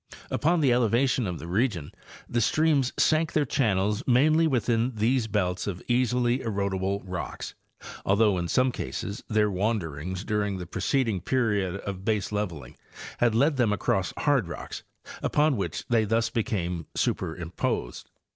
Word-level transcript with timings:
Upon 0.31 0.61
the 0.61 0.73
elevation 0.73 1.27
of 1.27 1.37
the 1.37 1.45
region 1.45 1.91
the 2.27 2.41
streams 2.41 2.91
sank 2.97 3.33
their 3.33 3.45
channels 3.45 4.01
mainly 4.07 4.47
within 4.47 4.93
these 4.95 5.27
belts 5.27 5.67
of 5.67 5.83
easily 5.87 6.39
erodible 6.39 7.03
rocks, 7.05 7.53
although 8.03 8.39
in 8.39 8.47
some 8.47 8.71
cases 8.71 9.23
their 9.27 9.51
wanderings 9.51 10.23
during 10.23 10.57
the 10.57 10.65
preceding 10.65 11.21
period 11.21 11.75
of 11.81 12.03
baseleveling 12.03 12.77
had 13.19 13.35
led 13.35 13.57
them 13.57 13.71
across 13.71 14.11
hard 14.17 14.47
rocks 14.47 14.81
upon 15.21 15.55
which 15.55 15.85
they 15.87 16.03
thus 16.03 16.31
became 16.31 16.87
superimposed. 16.95 18.09